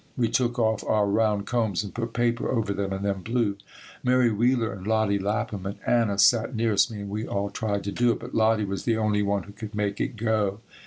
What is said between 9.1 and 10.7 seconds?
one who could make it go.